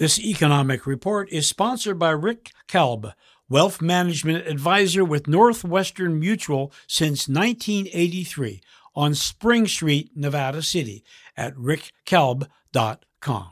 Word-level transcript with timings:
This 0.00 0.18
economic 0.18 0.86
report 0.86 1.28
is 1.30 1.46
sponsored 1.46 1.98
by 1.98 2.12
Rick 2.12 2.52
Kalb, 2.66 3.12
wealth 3.50 3.82
management 3.82 4.46
advisor 4.46 5.04
with 5.04 5.28
Northwestern 5.28 6.18
Mutual 6.18 6.72
since 6.86 7.28
1983 7.28 8.62
on 8.96 9.14
Spring 9.14 9.66
Street, 9.66 10.12
Nevada 10.16 10.62
City 10.62 11.04
at 11.36 11.54
rickkalb.com. 11.54 13.50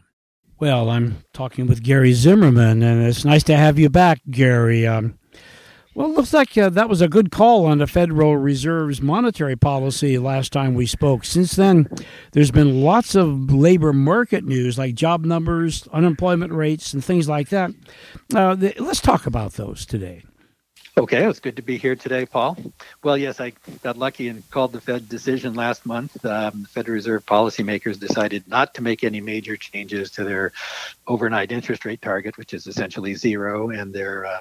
Well, 0.59 0.89
I'm 0.89 1.19
talking 1.35 1.67
with 1.67 1.83
Gary 1.83 2.15
Zimmerman, 2.15 2.83
and 2.83 3.07
it's 3.07 3.27
nice 3.27 3.43
to 3.43 3.55
have 3.55 3.79
you 3.79 3.91
back, 3.91 4.23
Gary. 4.31 4.87
Um, 4.87 5.18
well, 5.99 6.11
it 6.11 6.15
looks 6.15 6.33
like 6.33 6.57
uh, 6.57 6.69
that 6.69 6.89
was 6.89 7.01
a 7.01 7.09
good 7.09 7.33
call 7.33 7.67
on 7.67 7.79
the 7.79 7.87
Federal 7.89 8.37
Reserve's 8.37 9.03
monetary 9.03 9.57
policy 9.57 10.17
last 10.17 10.53
time 10.53 10.75
we 10.75 10.87
spoke. 10.87 11.25
Since 11.25 11.57
then, 11.57 11.89
there's 12.31 12.53
been 12.53 12.83
lots 12.83 13.17
of 13.17 13.53
labor 13.53 13.93
market 13.93 14.45
news 14.45 14.79
like 14.79 14.95
job 14.95 15.25
numbers, 15.25 15.89
unemployment 15.93 16.53
rates, 16.53 16.95
and 16.95 17.05
things 17.05 17.29
like 17.29 17.49
that. 17.49 17.73
Uh, 18.33 18.55
let's 18.79 19.01
talk 19.01 19.27
about 19.27 19.55
those 19.55 19.85
today. 19.85 20.23
Okay, 20.97 21.27
it's 21.27 21.41
good 21.41 21.57
to 21.57 21.63
be 21.63 21.77
here 21.77 21.97
today, 21.97 22.27
Paul. 22.27 22.57
Well, 23.03 23.19
yes, 23.19 23.41
I 23.41 23.55
got 23.83 23.97
lucky 23.97 24.29
and 24.29 24.49
called 24.51 24.71
the 24.71 24.81
Fed 24.81 25.09
decision 25.09 25.55
last 25.55 25.85
month. 25.85 26.25
Um, 26.25 26.63
the 26.63 26.69
Federal 26.69 26.95
Reserve 26.95 27.27
policymakers 27.27 27.99
decided 27.99 28.47
not 28.47 28.73
to 28.75 28.83
make 28.85 29.03
any 29.03 29.21
major 29.21 29.57
changes 29.57 30.13
to 30.13 30.23
their 30.23 30.53
overnight 31.09 31.51
interest 31.51 31.85
rate 31.85 32.03
target, 32.03 32.39
which 32.39 32.55
is 32.55 32.69
essentially 32.69 33.17
zero, 33.17 33.71
and 33.71 33.93
their 33.93 34.27
uh, 34.27 34.39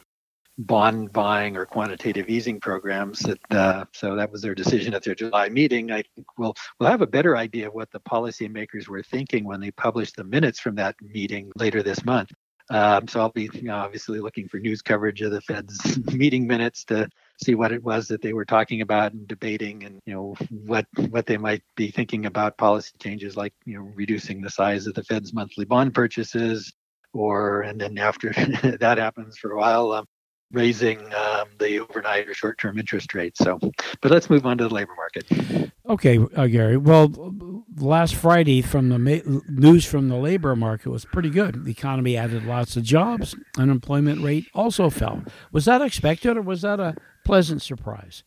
bond 0.58 1.12
buying 1.14 1.56
or 1.56 1.66
quantitative 1.66 2.30
easing 2.30 2.60
programs. 2.60 3.20
That, 3.20 3.40
uh, 3.52 3.86
so 3.94 4.16
that 4.16 4.32
was 4.32 4.42
their 4.42 4.56
decision 4.56 4.94
at 4.94 5.04
their 5.04 5.16
July 5.16 5.50
meeting. 5.50 5.92
I 5.92 6.04
think 6.16 6.28
we'll 6.38 6.56
we'll 6.80 6.90
have 6.90 7.02
a 7.02 7.08
better 7.08 7.38
idea 7.38 7.68
of 7.68 7.74
what 7.74 7.92
the 7.92 8.00
policymakers 8.00 8.88
were 8.88 9.04
thinking 9.04 9.46
when 9.46 9.60
they 9.60 9.72
published 9.72 10.16
the 10.16 10.24
minutes 10.24 10.60
from 10.60 10.76
that 10.76 10.96
meeting 11.02 11.52
later 11.56 11.84
this 11.84 12.04
month. 12.06 12.32
Um, 12.70 13.08
so 13.08 13.22
I'll 13.22 13.30
be 13.30 13.50
you 13.54 13.64
know, 13.64 13.78
obviously 13.78 14.20
looking 14.20 14.50
for 14.50 14.60
news 14.60 14.82
coverage 14.82 15.22
of 15.22 15.32
the 15.32 15.40
Fed's 15.42 15.98
meeting 16.14 16.46
minutes 16.46 16.84
to 16.86 17.08
see 17.42 17.56
what 17.56 17.72
it 17.72 17.82
was 17.82 18.10
that 18.10 18.22
they 18.22 18.34
were 18.34 18.44
talking 18.44 18.82
about 18.82 19.14
and 19.14 19.28
debating, 19.28 19.84
and 19.84 20.00
you 20.06 20.14
know 20.14 20.36
what 20.50 20.86
what 21.10 21.26
they 21.26 21.38
might 21.38 21.64
be 21.76 21.92
thinking 21.92 22.26
about 22.26 22.58
policy 22.58 22.92
changes 23.02 23.38
like 23.38 23.54
you 23.66 23.78
know 23.78 23.90
reducing 23.96 24.42
the 24.42 24.50
size 24.50 24.86
of 24.86 24.96
the 24.96 25.04
Fed's 25.04 25.34
monthly 25.34 25.64
bond 25.64 25.94
purchases, 25.94 26.74
or 27.14 27.62
and 27.62 27.80
then 27.80 27.98
after 27.98 28.34
that 28.80 28.98
happens 28.98 29.38
for 29.38 29.52
a 29.52 29.58
while, 29.58 29.94
um, 29.94 30.06
raising 30.52 31.00
um, 31.14 31.48
the 31.60 31.80
overnight 31.80 32.28
or 32.28 32.34
short-term 32.34 32.80
interest 32.80 33.14
rates. 33.14 33.40
So, 33.40 33.60
but 34.02 34.12
let's 34.12 34.30
move 34.30 34.46
on 34.46 34.58
to 34.60 34.68
the 34.68 34.74
labor 34.74 34.94
market. 34.96 35.72
Okay, 35.88 36.20
uh, 36.36 36.48
Gary. 36.48 36.78
Well, 36.78 37.34
last 37.78 38.16
Friday 38.16 38.62
from 38.62 38.90
the 38.90 39.00
ma- 39.00 39.42
news 39.50 39.86
from 39.86 40.10
the 40.10 40.18
labor 40.18 40.56
market 40.56 40.90
was 40.90 41.06
pretty 41.06 41.30
good. 41.30 41.66
The 41.66 41.72
economy 41.72 42.18
added 42.18 42.46
lots 42.46 42.76
of 42.76 42.84
jobs. 42.84 43.36
Unemployment 43.58 44.22
rate 44.22 44.48
also 44.54 44.90
fell. 44.90 45.24
Was 45.52 45.66
that 45.66 45.82
expected, 45.82 46.38
or 46.38 46.42
was 46.42 46.62
that 46.62 46.80
a 46.80 46.96
pleasant 47.26 47.62
surprise? 47.62 48.24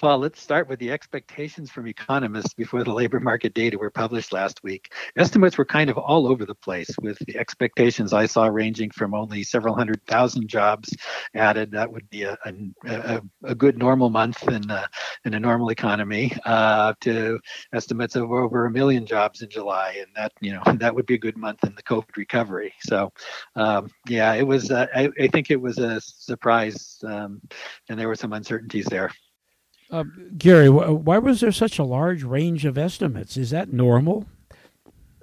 Paul, 0.00 0.20
let's 0.20 0.40
start 0.40 0.66
with 0.66 0.78
the 0.78 0.90
expectations 0.90 1.70
from 1.70 1.86
economists 1.86 2.54
before 2.54 2.84
the 2.84 2.92
labor 2.94 3.20
market 3.20 3.52
data 3.52 3.76
were 3.76 3.90
published 3.90 4.32
last 4.32 4.62
week. 4.62 4.94
Estimates 5.18 5.58
were 5.58 5.66
kind 5.66 5.90
of 5.90 5.98
all 5.98 6.26
over 6.26 6.46
the 6.46 6.54
place, 6.54 6.88
with 7.02 7.18
the 7.26 7.36
expectations 7.36 8.14
I 8.14 8.24
saw 8.24 8.46
ranging 8.46 8.92
from 8.92 9.12
only 9.12 9.42
several 9.42 9.74
hundred 9.74 10.00
thousand 10.06 10.48
jobs 10.48 10.96
added. 11.34 11.72
That 11.72 11.92
would 11.92 12.08
be 12.08 12.22
a, 12.22 12.38
a, 12.86 13.20
a 13.44 13.54
good 13.54 13.76
normal 13.76 14.08
month 14.08 14.42
in 14.48 14.70
a, 14.70 14.88
in 15.26 15.34
a 15.34 15.40
normal 15.40 15.68
economy, 15.68 16.32
uh, 16.46 16.94
to 17.02 17.38
estimates 17.74 18.16
of 18.16 18.32
over 18.32 18.64
a 18.64 18.70
million 18.70 19.04
jobs 19.04 19.42
in 19.42 19.50
July, 19.50 19.98
and 19.98 20.08
that 20.16 20.32
you 20.40 20.52
know 20.52 20.62
that 20.78 20.94
would 20.94 21.04
be 21.04 21.16
a 21.16 21.18
good 21.18 21.36
month 21.36 21.62
in 21.62 21.74
the 21.74 21.82
COVID 21.82 22.16
recovery. 22.16 22.72
So, 22.80 23.12
um, 23.54 23.90
yeah, 24.08 24.32
it 24.32 24.46
was. 24.46 24.70
Uh, 24.70 24.86
I, 24.94 25.10
I, 25.20 25.28
think 25.28 25.50
it 25.50 25.60
was 25.60 25.76
a 25.76 26.00
surprise, 26.00 26.96
um, 27.04 27.42
and 27.90 28.00
there 28.00 28.08
were 28.08 28.14
some 28.14 28.32
uncertainties 28.32 28.86
there. 28.86 29.10
Uh, 29.90 30.04
Gary, 30.38 30.68
why 30.68 31.18
was 31.18 31.40
there 31.40 31.50
such 31.52 31.78
a 31.78 31.84
large 31.84 32.22
range 32.22 32.64
of 32.64 32.78
estimates? 32.78 33.36
Is 33.36 33.50
that 33.50 33.72
normal? 33.72 34.26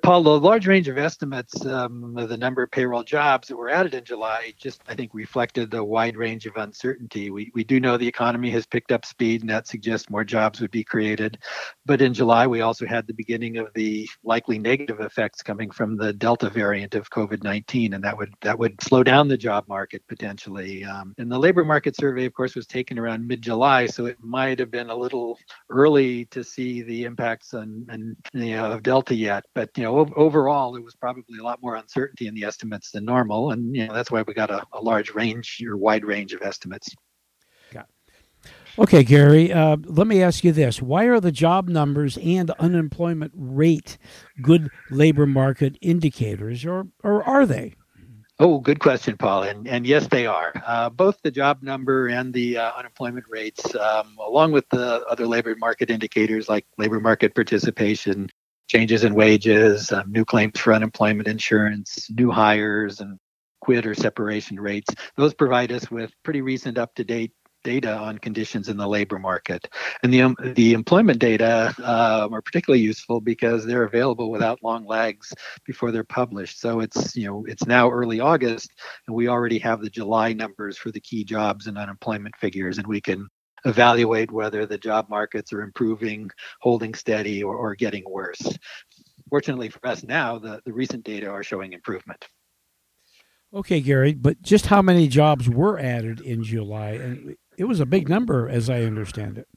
Paul, 0.07 0.23
the 0.23 0.39
large 0.39 0.67
range 0.67 0.87
of 0.87 0.97
estimates 0.97 1.65
um, 1.65 2.17
of 2.17 2.29
the 2.29 2.37
number 2.37 2.63
of 2.63 2.71
payroll 2.71 3.03
jobs 3.03 3.49
that 3.49 3.57
were 3.57 3.69
added 3.69 3.93
in 3.93 4.05
July 4.05 4.53
just, 4.57 4.81
I 4.87 4.95
think, 4.95 5.13
reflected 5.13 5.69
the 5.69 5.83
wide 5.83 6.15
range 6.15 6.45
of 6.45 6.55
uncertainty. 6.55 7.29
We, 7.29 7.51
we 7.53 7.65
do 7.65 7.81
know 7.81 7.97
the 7.97 8.07
economy 8.07 8.49
has 8.51 8.65
picked 8.65 8.93
up 8.93 9.03
speed, 9.03 9.41
and 9.41 9.49
that 9.49 9.67
suggests 9.67 10.09
more 10.09 10.23
jobs 10.23 10.61
would 10.61 10.71
be 10.71 10.85
created. 10.85 11.39
But 11.85 12.01
in 12.01 12.13
July, 12.13 12.47
we 12.47 12.61
also 12.61 12.85
had 12.85 13.05
the 13.05 13.13
beginning 13.15 13.57
of 13.57 13.67
the 13.75 14.07
likely 14.23 14.57
negative 14.57 15.01
effects 15.01 15.43
coming 15.43 15.71
from 15.71 15.97
the 15.97 16.13
Delta 16.13 16.49
variant 16.49 16.95
of 16.95 17.09
COVID-19, 17.09 17.93
and 17.93 18.01
that 18.01 18.17
would 18.17 18.33
that 18.39 18.57
would 18.57 18.81
slow 18.81 19.03
down 19.03 19.27
the 19.27 19.37
job 19.37 19.65
market 19.67 20.03
potentially. 20.07 20.85
Um, 20.85 21.15
and 21.17 21.29
the 21.29 21.37
labor 21.37 21.65
market 21.65 21.97
survey, 21.97 22.23
of 22.23 22.33
course, 22.33 22.55
was 22.55 22.65
taken 22.65 22.97
around 22.97 23.27
mid-July, 23.27 23.87
so 23.87 24.05
it 24.05 24.15
might 24.21 24.57
have 24.59 24.71
been 24.71 24.89
a 24.89 24.95
little 24.95 25.37
early 25.69 26.23
to 26.27 26.45
see 26.45 26.81
the 26.81 27.03
impacts 27.03 27.53
on, 27.53 27.85
on 27.91 28.15
you 28.31 28.55
know, 28.55 28.71
of 28.71 28.83
Delta 28.83 29.13
yet. 29.13 29.43
But 29.53 29.77
you 29.77 29.83
know 29.83 29.96
overall, 30.15 30.71
there 30.71 30.81
was 30.81 30.95
probably 30.95 31.39
a 31.39 31.43
lot 31.43 31.61
more 31.61 31.75
uncertainty 31.75 32.27
in 32.27 32.33
the 32.33 32.43
estimates 32.43 32.91
than 32.91 33.05
normal, 33.05 33.51
and 33.51 33.75
you 33.75 33.87
know 33.87 33.93
that's 33.93 34.11
why 34.11 34.23
we 34.23 34.33
got 34.33 34.49
a, 34.49 34.65
a 34.73 34.81
large 34.81 35.11
range 35.11 35.61
or 35.67 35.77
wide 35.77 36.05
range 36.05 36.33
of 36.33 36.41
estimates. 36.41 36.89
Okay, 38.79 39.03
Gary, 39.03 39.51
uh, 39.51 39.77
let 39.85 40.05
me 40.05 40.21
ask 40.21 40.43
you 40.43 40.51
this. 40.51 40.83
Why 40.83 41.05
are 41.05 41.19
the 41.19 41.31
job 41.31 41.67
numbers 41.67 42.15
and 42.17 42.51
unemployment 42.59 43.31
rate 43.35 43.97
good 44.39 44.69
labor 44.91 45.25
market 45.25 45.79
indicators, 45.81 46.63
or, 46.63 46.85
or 47.03 47.23
are 47.23 47.47
they? 47.47 47.73
Oh, 48.39 48.59
good 48.59 48.79
question, 48.79 49.17
Paul. 49.17 49.43
And, 49.43 49.67
and 49.67 49.87
yes, 49.87 50.07
they 50.07 50.27
are. 50.27 50.53
Uh, 50.63 50.91
both 50.91 51.19
the 51.23 51.31
job 51.31 51.63
number 51.63 52.05
and 52.05 52.31
the 52.31 52.59
uh, 52.59 52.71
unemployment 52.77 53.25
rates, 53.27 53.73
um, 53.75 54.15
along 54.23 54.51
with 54.51 54.69
the 54.69 55.03
other 55.09 55.25
labor 55.25 55.55
market 55.57 55.89
indicators 55.89 56.47
like 56.47 56.67
labor 56.77 56.99
market 56.99 57.33
participation, 57.33 58.29
changes 58.67 59.03
in 59.03 59.13
wages, 59.13 59.91
um, 59.91 60.11
new 60.11 60.25
claims 60.25 60.59
for 60.59 60.73
unemployment 60.73 61.27
insurance, 61.27 62.09
new 62.11 62.31
hires, 62.31 62.99
and 62.99 63.17
quit 63.61 63.85
or 63.85 63.95
separation 63.95 64.59
rates. 64.59 64.93
Those 65.15 65.33
provide 65.33 65.71
us 65.71 65.89
with 65.89 66.11
pretty 66.23 66.41
recent, 66.41 66.77
up 66.77 66.93
to 66.95 67.03
date 67.03 67.33
data 67.63 67.93
on 67.97 68.17
conditions 68.17 68.69
in 68.69 68.77
the 68.77 68.87
labor 68.87 69.19
market. 69.19 69.67
And 70.01 70.13
the, 70.13 70.21
um, 70.21 70.37
the 70.55 70.71
employment 70.73 71.19
data 71.19 71.75
uh, 71.79 72.29
are 72.31 72.41
particularly 72.41 72.81
useful 72.81 73.19
because 73.19 73.65
they're 73.65 73.83
available 73.83 74.31
without 74.31 74.63
long 74.63 74.85
lags 74.85 75.33
before 75.65 75.91
they're 75.91 76.05
published. 76.05 76.61
So 76.61 76.79
it's, 76.79 77.15
you 77.15 77.27
know, 77.27 77.43
it's 77.45 77.65
now 77.65 77.89
early 77.89 78.21
August 78.21 78.71
and 79.07 79.15
we 79.15 79.27
already 79.27 79.59
have 79.59 79.81
the 79.81 79.89
July 79.89 80.31
numbers 80.31 80.77
for 80.77 80.91
the 80.91 81.01
key 81.01 81.25
jobs 81.25 81.67
and 81.67 81.77
unemployment 81.77 82.37
figures 82.37 82.77
and 82.77 82.87
we 82.87 83.01
can 83.01 83.27
evaluate 83.67 84.31
whether 84.31 84.65
the 84.65 84.77
job 84.77 85.09
markets 85.09 85.53
are 85.53 85.61
improving, 85.61 86.29
holding 86.61 86.93
steady, 86.93 87.43
or, 87.43 87.55
or 87.55 87.75
getting 87.75 88.03
worse. 88.07 88.57
Fortunately 89.29 89.69
for 89.69 89.85
us 89.85 90.03
now, 90.03 90.39
the, 90.39 90.61
the 90.65 90.73
recent 90.73 91.03
data 91.03 91.27
are 91.27 91.43
showing 91.43 91.73
improvement. 91.73 92.25
Okay, 93.53 93.79
Gary, 93.79 94.13
but 94.13 94.41
just 94.41 94.65
how 94.67 94.81
many 94.81 95.07
jobs 95.07 95.49
were 95.49 95.79
added 95.79 96.19
in 96.19 96.43
July? 96.43 96.91
And 96.91 97.35
it 97.57 97.63
was 97.63 97.79
a 97.79 97.85
big 97.85 98.09
number, 98.09 98.49
as 98.49 98.69
I 98.69 98.83
understand 98.83 99.37
it. 99.37 99.47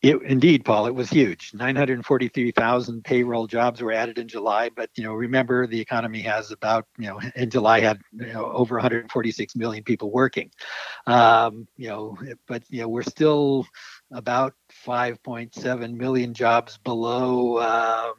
It, 0.00 0.22
indeed, 0.22 0.64
Paul, 0.64 0.86
it 0.86 0.94
was 0.94 1.10
huge. 1.10 1.52
943,000 1.54 3.02
payroll 3.02 3.48
jobs 3.48 3.82
were 3.82 3.90
added 3.90 4.16
in 4.18 4.28
July, 4.28 4.68
but 4.68 4.90
you 4.94 5.02
know, 5.02 5.12
remember 5.12 5.66
the 5.66 5.80
economy 5.80 6.20
has 6.20 6.52
about 6.52 6.86
you 6.98 7.08
know 7.08 7.20
in 7.34 7.50
July 7.50 7.80
had 7.80 8.00
you 8.12 8.32
know, 8.32 8.44
over 8.52 8.76
146 8.76 9.56
million 9.56 9.82
people 9.82 10.12
working. 10.12 10.52
Um, 11.06 11.66
you 11.76 11.88
know, 11.88 12.16
but 12.46 12.62
you 12.68 12.82
know 12.82 12.88
we're 12.88 13.02
still 13.02 13.66
about 14.10 14.54
5.7 14.86 15.94
million 15.94 16.32
jobs 16.32 16.78
below 16.78 17.58
um, 17.58 18.14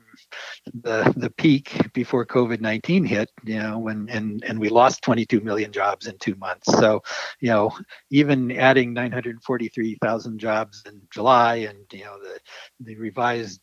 the 0.82 1.14
the 1.18 1.30
peak 1.32 1.92
before 1.94 2.26
COVID-19 2.26 3.08
hit. 3.08 3.30
You 3.44 3.60
know, 3.60 3.80
when 3.80 4.08
and 4.10 4.44
and 4.44 4.60
we 4.60 4.70
lost 4.70 5.02
22 5.04 5.42
million 5.42 5.72
jobs 5.72 6.08
in 6.08 6.18
two 6.20 6.36
months. 6.36 6.72
So, 6.72 7.02
you 7.40 7.50
know, 7.50 7.72
even 8.12 8.52
adding 8.52 8.94
943,000 8.94 10.40
jobs 10.40 10.84
in 10.86 11.02
July, 11.12 11.56
and 11.56 11.80
you 11.92 12.04
know 12.04 12.20
the 12.20 12.40
the 12.82 12.96
revised 12.96 13.62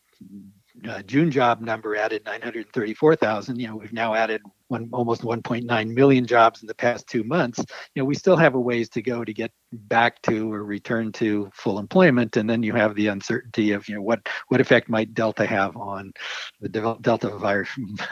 uh, 0.89 1.03
June 1.03 1.31
job 1.31 1.61
number 1.61 1.97
added 1.97 2.25
934,000. 2.25 3.59
You 3.59 3.69
know, 3.69 3.77
we've 3.77 3.93
now 3.93 4.15
added 4.15 4.43
one, 4.69 4.89
almost 4.93 5.23
1.9 5.23 5.95
million 5.95 6.27
jobs 6.27 6.63
in 6.63 6.67
the 6.67 6.75
past 6.75 7.07
two 7.07 7.23
months. 7.25 7.59
You 7.95 8.03
know, 8.03 8.05
we 8.05 8.15
still 8.15 8.37
have 8.37 8.55
a 8.55 8.61
ways 8.61 8.89
to 8.91 9.03
go 9.03 9.25
to 9.25 9.33
get 9.33 9.51
back 9.73 10.23
to 10.23 10.53
or 10.53 10.65
return 10.65 11.13
to 11.13 11.51
full 11.55 11.79
employment. 11.79 12.37
And 12.37 12.49
then 12.49 12.63
you 12.63 12.73
have 12.75 12.95
the 12.95 13.09
uncertainty 13.09 13.73
of, 13.73 13.89
you 13.89 13.97
know, 13.97 14.03
what 14.03 14.27
what 14.49 14.61
effect 14.61 14.89
might 14.89 15.15
Delta 15.15 15.47
have 15.47 15.77
on 15.77 16.13
the 16.61 16.69
Delta 17.01 17.29
virus 17.31 17.69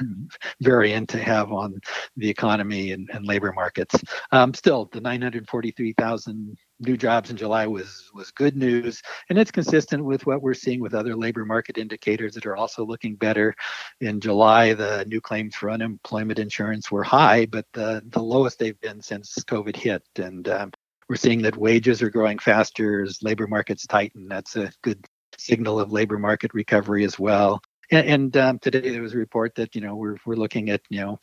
variant 0.61 1.09
to 1.11 1.19
have 1.19 1.53
on 1.53 1.81
the 2.17 2.29
economy 2.29 2.93
and, 2.93 3.09
and 3.13 3.27
labor 3.27 3.53
markets. 3.53 3.97
Um, 4.33 4.55
still, 4.55 4.89
the 4.93 5.01
943,000 5.01 6.57
new 6.81 6.97
jobs 6.97 7.31
in 7.31 7.37
July 7.37 7.67
was 7.67 8.11
was 8.15 8.31
good 8.31 8.57
news, 8.57 9.03
and 9.29 9.39
it's 9.39 9.51
consistent 9.51 10.05
with 10.05 10.27
what 10.27 10.43
we're 10.43 10.55
seeing 10.55 10.81
with 10.81 10.95
other 10.95 11.17
labor 11.17 11.45
market 11.45 11.79
indicators 11.79 12.35
that 12.35 12.47
are 12.47 12.57
also 12.57 12.85
looking 12.85 13.15
better. 13.15 13.55
In 14.01 14.21
July, 14.21 14.75
the 14.75 15.05
new 15.07 15.21
claims 15.21 15.55
for 15.55 15.71
unemployment 15.71 16.39
insurance 16.39 16.91
were 16.91 17.05
high, 17.05 17.47
but 17.47 17.67
the, 17.73 18.03
the 18.07 18.23
lowest 18.23 18.59
they've 18.59 18.81
been 18.81 19.01
since 19.01 19.35
COVID 19.45 19.77
hit. 19.77 20.03
And 20.17 20.49
um, 20.49 20.73
we're 21.09 21.17
seeing 21.17 21.43
that 21.43 21.57
wages 21.57 22.03
are 22.03 22.11
growing 22.11 22.39
faster 22.39 23.03
as 23.03 23.23
labor 23.23 23.47
markets 23.47 23.87
tighten. 23.87 24.29
That's 24.29 24.57
a 24.57 24.73
good 24.83 25.05
signal 25.39 25.81
of 25.81 25.93
labor 25.93 26.19
market 26.19 26.53
recovery 26.55 27.05
as 27.05 27.19
well. 27.19 27.61
And, 27.91 28.07
and 28.07 28.37
um, 28.37 28.59
today 28.59 28.91
there 28.91 29.03
was 29.03 29.15
a 29.15 29.19
report 29.19 29.55
that 29.57 29.75
you 29.75 29.81
know 29.81 29.95
we're 29.97 30.17
we're 30.25 30.37
looking 30.37 30.71
at 30.71 30.81
you 30.89 31.01
know 31.01 31.21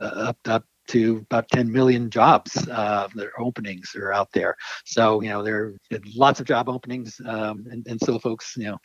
up 0.00 0.38
up 0.46 0.64
to 0.90 1.18
about 1.30 1.48
10 1.48 1.70
million 1.70 2.10
jobs 2.10 2.56
uh, 2.68 3.08
their 3.14 3.32
openings 3.40 3.94
are 3.96 4.12
out 4.12 4.30
there. 4.32 4.56
So 4.84 5.20
you 5.22 5.28
know 5.28 5.42
there 5.42 5.74
are 5.92 6.00
lots 6.14 6.40
of 6.40 6.46
job 6.46 6.68
openings, 6.68 7.20
um, 7.26 7.66
and, 7.70 7.86
and 7.86 8.00
still 8.00 8.18
folks 8.18 8.54
you 8.56 8.64
know 8.64 8.78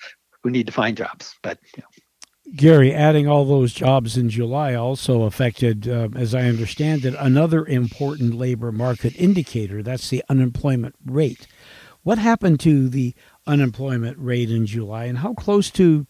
who 0.43 0.49
need 0.49 0.67
to 0.67 0.73
find 0.73 0.95
jobs. 0.95 1.35
But 1.41 1.59
you 1.75 1.83
know, 1.83 1.87
Gary, 2.55 2.93
adding 2.93 3.27
all 3.27 3.45
those 3.45 3.73
jobs 3.73 4.17
in 4.17 4.29
July 4.29 4.75
also 4.75 5.23
affected, 5.23 5.87
uh, 5.87 6.09
as 6.15 6.35
I 6.35 6.43
understand 6.43 7.03
it, 7.03 7.15
another 7.17 7.65
important 7.65 8.35
labor 8.35 8.71
market 8.71 9.15
indicator. 9.19 9.81
That's 9.81 10.09
the 10.09 10.23
unemployment 10.29 10.95
rate. 11.03 11.47
What 12.03 12.19
happened 12.19 12.59
to 12.59 12.87
the 12.87 13.15
unemployment 13.47 14.19
rate 14.19 14.51
in 14.51 14.67
July, 14.67 15.05
and 15.05 15.17
how 15.17 15.33
close 15.33 15.71
to, 15.71 16.05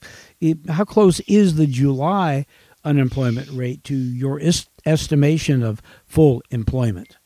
how 0.67 0.83
close 0.83 1.21
is 1.21 1.55
the 1.55 1.67
July 1.67 2.45
unemployment 2.83 3.49
rate 3.49 3.83
to 3.85 3.95
your 3.95 4.39
estimation 4.85 5.63
of 5.63 5.81
full 6.05 6.41
employment? 6.51 7.17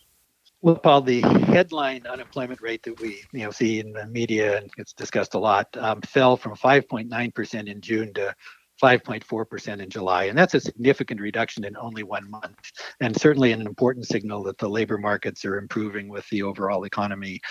Well, 0.62 0.76
Paul, 0.76 1.02
the 1.02 1.22
headline 1.22 2.06
unemployment 2.06 2.62
rate 2.62 2.84
that 2.84 3.00
we 3.00 3.24
you 3.32 3.46
know 3.46 3.52
see 3.52 3.80
in 3.80 3.94
the 3.94 4.06
media 4.08 4.58
and 4.58 4.70
it's 4.78 4.92
discussed 4.92 5.34
a 5.34 5.40
lot 5.40 5.76
um, 5.78 6.02
fell 6.02 6.36
from 6.36 6.56
5.9% 6.56 7.68
in 7.68 7.82
June 7.82 8.14
to 8.16 8.36
5.4% 8.82 9.82
in 9.82 9.90
July. 9.90 10.26
And 10.26 10.38
that's 10.38 10.54
a 10.54 10.60
significant 10.60 11.20
reduction 11.20 11.66
in 11.66 11.76
only 11.78 12.04
one 12.04 12.30
month, 12.30 12.72
and 13.02 13.16
certainly 13.16 13.52
an 13.52 13.62
important 13.62 14.08
signal 14.08 14.44
that 14.44 14.58
the 14.58 14.70
labor 14.70 14.98
markets 14.98 15.46
are 15.46 15.58
improving 15.58 16.08
with 16.10 16.28
the 16.30 16.44
overall 16.44 16.86
economy 16.86 17.42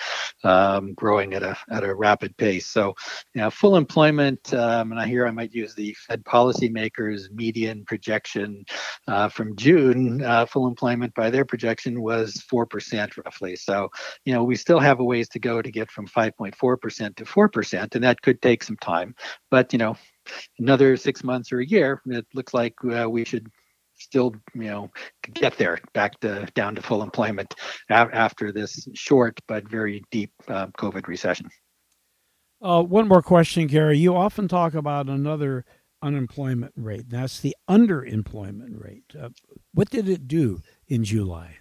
um, 0.43 0.93
growing 0.93 1.33
at 1.33 1.43
a, 1.43 1.57
at 1.71 1.83
a 1.83 1.93
rapid 1.93 2.35
pace. 2.37 2.67
So, 2.67 2.95
you 3.33 3.41
know, 3.41 3.49
full 3.49 3.75
employment, 3.75 4.53
um, 4.53 4.91
and 4.91 4.99
I 4.99 5.07
hear 5.07 5.27
I 5.27 5.31
might 5.31 5.53
use 5.53 5.75
the 5.75 5.95
Fed 6.07 6.23
policymakers' 6.23 7.31
median 7.31 7.85
projection 7.85 8.63
uh, 9.07 9.29
from 9.29 9.55
June, 9.55 10.23
uh, 10.23 10.45
full 10.45 10.67
employment 10.67 11.13
by 11.13 11.29
their 11.29 11.45
projection 11.45 12.01
was 12.01 12.33
4% 12.51 13.17
roughly. 13.23 13.55
So, 13.55 13.89
you 14.25 14.33
know, 14.33 14.43
we 14.43 14.55
still 14.55 14.79
have 14.79 14.99
a 14.99 15.03
ways 15.03 15.29
to 15.29 15.39
go 15.39 15.61
to 15.61 15.71
get 15.71 15.91
from 15.91 16.07
5.4% 16.07 17.15
to 17.15 17.25
4%, 17.25 17.95
and 17.95 18.03
that 18.03 18.21
could 18.21 18.41
take 18.41 18.63
some 18.63 18.77
time. 18.77 19.15
But, 19.51 19.73
you 19.73 19.79
know, 19.79 19.95
another 20.59 20.97
six 20.97 21.23
months 21.23 21.51
or 21.51 21.59
a 21.59 21.65
year, 21.65 22.01
it 22.05 22.25
looks 22.33 22.53
like 22.53 22.75
uh, 22.85 23.09
we 23.09 23.25
should 23.25 23.47
still, 23.95 24.33
you 24.55 24.63
know, 24.63 24.91
get 25.33 25.57
there 25.57 25.79
back 25.93 26.19
to 26.21 26.47
down 26.55 26.75
to 26.75 26.81
full 26.81 27.03
employment 27.03 27.55
after 27.89 28.51
this 28.51 28.87
short 28.93 29.39
but 29.47 29.67
very 29.67 30.03
deep 30.11 30.31
uh, 30.47 30.67
COVID 30.77 31.07
recession. 31.07 31.49
Uh, 32.61 32.83
one 32.83 33.07
more 33.07 33.21
question, 33.21 33.67
Gary. 33.67 33.97
You 33.97 34.15
often 34.15 34.47
talk 34.47 34.73
about 34.73 35.07
another 35.07 35.65
unemployment 36.01 36.73
rate. 36.75 37.09
That's 37.09 37.39
the 37.39 37.55
underemployment 37.69 38.83
rate. 38.83 39.03
Uh, 39.17 39.29
what 39.73 39.89
did 39.89 40.09
it 40.09 40.27
do 40.27 40.61
in 40.87 41.03
July? 41.03 41.57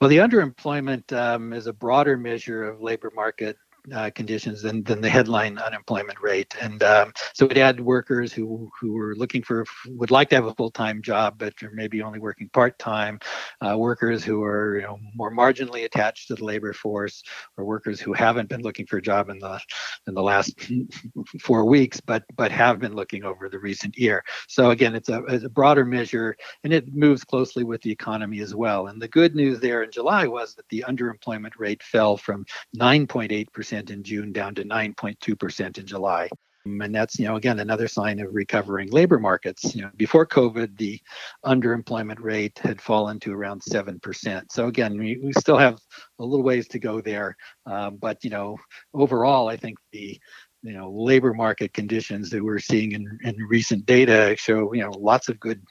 Well, 0.00 0.08
the 0.08 0.18
underemployment 0.18 1.12
um, 1.12 1.52
is 1.52 1.66
a 1.66 1.72
broader 1.72 2.16
measure 2.16 2.64
of 2.64 2.80
labor 2.80 3.10
market 3.14 3.56
uh, 3.94 4.10
conditions 4.14 4.62
than, 4.62 4.82
than 4.84 5.00
the 5.00 5.08
headline 5.08 5.58
unemployment 5.58 6.20
rate. 6.20 6.54
And 6.60 6.82
um, 6.82 7.12
so 7.32 7.46
it 7.46 7.56
had 7.56 7.80
workers 7.80 8.32
who 8.32 8.70
who 8.80 8.92
were 8.92 9.14
looking 9.14 9.42
for 9.42 9.64
would 9.86 10.10
like 10.10 10.28
to 10.30 10.36
have 10.36 10.46
a 10.46 10.54
full 10.54 10.70
time 10.70 11.02
job, 11.02 11.38
but 11.38 11.54
are 11.62 11.70
maybe 11.72 12.02
only 12.02 12.18
working 12.18 12.48
part 12.50 12.78
time. 12.78 13.18
Uh, 13.60 13.76
workers 13.76 14.24
who 14.24 14.42
are 14.42 14.76
you 14.76 14.82
know 14.82 14.98
more 15.14 15.32
marginally 15.32 15.84
attached 15.84 16.28
to 16.28 16.34
the 16.34 16.44
labor 16.44 16.72
force, 16.72 17.22
or 17.56 17.64
workers 17.64 18.00
who 18.00 18.12
haven't 18.12 18.48
been 18.48 18.62
looking 18.62 18.86
for 18.86 18.98
a 18.98 19.02
job 19.02 19.30
in 19.30 19.38
the 19.38 19.60
in 20.06 20.14
the 20.14 20.22
last 20.22 20.54
four 21.40 21.64
weeks, 21.64 22.00
but 22.00 22.24
but 22.36 22.50
have 22.52 22.78
been 22.78 22.94
looking 22.94 23.24
over 23.24 23.48
the 23.48 23.58
recent 23.58 23.96
year. 23.96 24.24
So 24.48 24.70
again, 24.70 24.94
it's 24.94 25.08
a, 25.08 25.22
it's 25.28 25.44
a 25.44 25.48
broader 25.48 25.84
measure, 25.84 26.36
and 26.64 26.72
it 26.72 26.94
moves 26.94 27.24
closely 27.24 27.64
with 27.64 27.82
the 27.82 27.90
economy 27.90 28.40
as 28.40 28.54
well. 28.54 28.88
And 28.88 29.00
the 29.00 29.08
good 29.08 29.34
news 29.34 29.60
there 29.60 29.82
in 29.82 29.90
July 29.90 30.26
was 30.26 30.54
that 30.54 30.68
the 30.68 30.84
underemployment 30.86 31.52
rate 31.58 31.82
fell 31.82 32.16
from 32.16 32.44
9.8 32.76 33.52
percent 33.52 33.79
percent 33.80 33.96
in 33.96 34.02
June 34.02 34.32
down 34.32 34.54
to 34.54 34.64
9.2% 34.64 35.78
in 35.78 35.86
July. 35.86 36.28
And 36.66 36.94
that's, 36.94 37.18
you 37.18 37.26
know, 37.26 37.36
again, 37.36 37.60
another 37.60 37.88
sign 37.88 38.20
of 38.20 38.34
recovering 38.34 38.90
labor 38.90 39.18
markets. 39.18 39.74
You 39.74 39.82
know, 39.82 39.90
before 39.96 40.26
COVID, 40.26 40.76
the 40.76 41.00
underemployment 41.46 42.20
rate 42.20 42.58
had 42.62 42.82
fallen 42.82 43.18
to 43.20 43.32
around 43.32 43.62
7%. 43.62 44.52
So 44.52 44.66
again, 44.66 44.98
we, 44.98 45.18
we 45.24 45.32
still 45.32 45.56
have 45.56 45.78
a 46.18 46.24
little 46.24 46.44
ways 46.44 46.68
to 46.68 46.78
go 46.78 47.00
there. 47.00 47.34
Um, 47.64 47.96
but, 47.96 48.22
you 48.22 48.28
know, 48.28 48.58
overall, 48.92 49.48
I 49.48 49.56
think 49.56 49.78
the 49.92 50.20
you 50.62 50.72
know 50.72 50.90
labor 50.90 51.32
market 51.32 51.72
conditions 51.72 52.30
that 52.30 52.42
we're 52.42 52.58
seeing 52.58 52.92
in, 52.92 53.18
in 53.24 53.36
recent 53.48 53.86
data 53.86 54.34
show 54.38 54.72
you 54.72 54.82
know 54.82 54.90
lots 54.90 55.28
of 55.28 55.40
good 55.40 55.62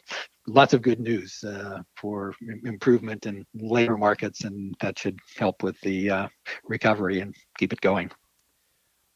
lots 0.49 0.73
of 0.73 0.81
good 0.81 0.99
news 0.99 1.43
uh, 1.43 1.79
for 1.95 2.33
improvement 2.65 3.25
in 3.25 3.45
labor 3.53 3.97
markets, 3.97 4.43
and 4.43 4.75
that 4.81 4.99
should 4.99 5.17
help 5.37 5.63
with 5.63 5.79
the 5.81 6.09
uh, 6.09 6.27
recovery 6.65 7.19
and 7.19 7.35
keep 7.57 7.71
it 7.71 7.81
going. 7.81 8.09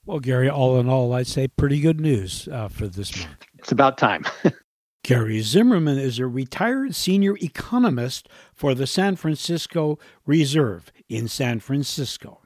Well, 0.05 0.19
Gary, 0.19 0.49
all 0.49 0.79
in 0.79 0.89
all, 0.89 1.13
I'd 1.13 1.27
say 1.27 1.47
pretty 1.47 1.79
good 1.79 1.99
news 1.99 2.47
uh, 2.51 2.67
for 2.67 2.87
this 2.87 3.17
month. 3.17 3.37
It's 3.57 3.71
about 3.71 3.97
time. 3.97 4.25
Gary 5.03 5.41
Zimmerman 5.41 5.97
is 5.97 6.19
a 6.19 6.27
retired 6.27 6.95
senior 6.95 7.35
economist 7.41 8.29
for 8.53 8.73
the 8.73 8.87
San 8.87 9.15
Francisco 9.15 9.99
Reserve 10.25 10.91
in 11.09 11.27
San 11.27 11.59
Francisco 11.59 12.42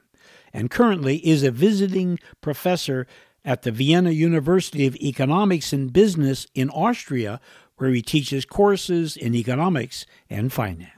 and 0.52 0.70
currently 0.70 1.16
is 1.26 1.42
a 1.42 1.50
visiting 1.50 2.18
professor 2.40 3.06
at 3.44 3.62
the 3.62 3.72
Vienna 3.72 4.10
University 4.10 4.86
of 4.86 4.96
Economics 4.96 5.72
and 5.72 5.92
Business 5.92 6.46
in 6.54 6.70
Austria 6.70 7.40
where 7.76 7.90
he 7.90 8.02
teaches 8.02 8.44
courses 8.44 9.16
in 9.16 9.34
economics 9.34 10.04
and 10.28 10.52
finance. 10.52 10.97